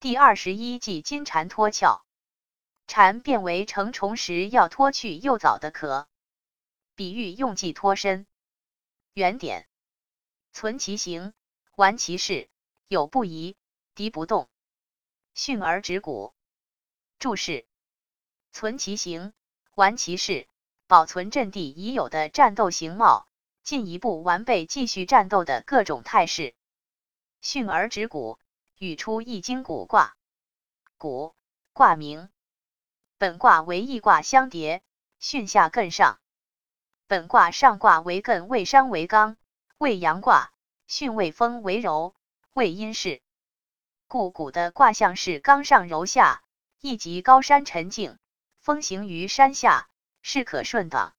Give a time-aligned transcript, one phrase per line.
[0.00, 2.02] 第二十一计金蝉脱壳。
[2.86, 6.08] 蝉变为成虫时，要脱去幼藻的壳，
[6.94, 8.26] 比喻用计脱身。
[9.12, 9.68] 原点：
[10.54, 11.34] 存其形，
[11.76, 12.48] 完其事，
[12.88, 13.56] 有不疑，
[13.94, 14.48] 敌不动，
[15.34, 16.32] 训而止鼓。
[17.18, 17.66] 注释：
[18.52, 19.34] 存其形，
[19.74, 20.48] 完其事，
[20.86, 23.28] 保存阵地已有的战斗形貌，
[23.62, 26.54] 进一步完备继续战斗的各种态势。
[27.42, 28.38] 巽而止鼓，
[28.80, 30.16] 语出易经古卦。
[30.96, 31.34] 古
[31.74, 32.30] 卦名，
[33.18, 34.82] 本卦为易卦相叠，
[35.20, 36.18] 巽下艮上。
[37.06, 39.36] 本卦上卦为艮，为山为刚，
[39.76, 40.50] 为阳卦；
[40.88, 42.14] 巽为风为柔，
[42.54, 43.20] 为阴势。
[44.08, 46.42] 故古的卦象是刚上柔下，
[46.80, 48.18] 意即高山沉静，
[48.60, 49.90] 风行于山下，
[50.22, 51.12] 势可顺的。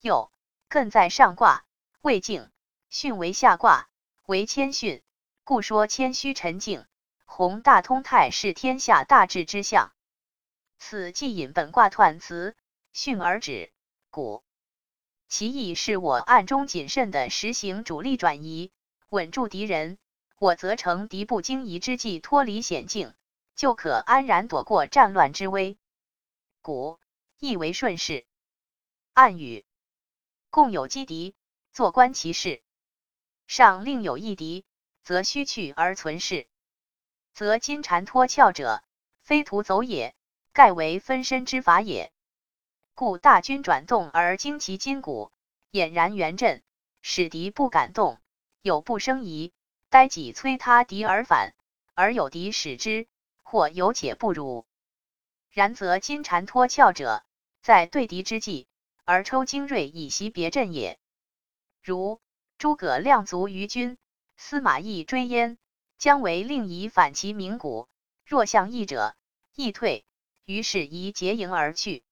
[0.00, 0.30] 又
[0.70, 1.64] 艮在上卦，
[2.02, 2.52] 为静；
[2.88, 3.88] 巽为下卦，
[4.26, 5.02] 为谦逊。
[5.48, 6.84] 故说谦虚沉静，
[7.24, 9.94] 宏大通泰是天下大治之象。
[10.76, 12.54] 此即引本卦彖辞，
[12.92, 13.72] 巽而止，
[14.10, 14.44] 古。
[15.26, 18.72] 其意是我暗中谨慎的实行主力转移，
[19.08, 19.96] 稳住敌人，
[20.38, 23.14] 我则乘敌不经意之际脱离险境，
[23.56, 25.78] 就可安然躲过战乱之危。
[26.60, 27.00] 古
[27.38, 28.26] 意为顺势。
[29.14, 29.64] 暗语
[30.50, 31.34] 共有击敌，
[31.72, 32.60] 坐观其势。
[33.46, 34.66] 上另有一敌。
[35.08, 36.46] 则虚去而存势，
[37.32, 38.84] 则金蝉脱壳者，
[39.22, 40.14] 非徒走也，
[40.52, 42.12] 盖为分身之法也。
[42.94, 45.32] 故大军转动而惊其筋骨，
[45.72, 46.62] 俨然圆阵，
[47.00, 48.20] 使敌不敢动，
[48.60, 49.54] 有不生疑，
[49.88, 51.54] 待己催他敌而反，
[51.94, 53.08] 而有敌使之，
[53.42, 54.66] 或有且不辱。
[55.48, 57.24] 然则金蝉脱壳者，
[57.62, 58.68] 在对敌之际，
[59.06, 60.98] 而抽精锐以袭别阵也。
[61.82, 62.20] 如
[62.58, 63.96] 诸葛亮卒于军。
[64.40, 65.58] 司马懿追焉，
[65.98, 67.88] 将为令以反其名谷。
[68.24, 69.16] 若向义者，
[69.54, 70.06] 亦退。
[70.44, 72.04] 于是宜结营而去。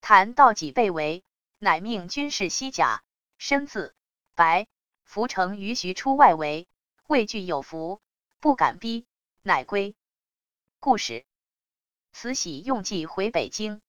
[0.00, 1.24] 谭道己被围，
[1.58, 3.02] 乃命军士西甲，
[3.36, 3.94] 身自
[4.34, 4.68] 白，
[5.02, 6.68] 伏城于徐出外围，
[7.08, 8.00] 畏惧有伏，
[8.38, 9.04] 不敢逼，
[9.42, 9.96] 乃归。
[10.78, 11.26] 故事。
[12.12, 13.82] 慈禧用计回北京。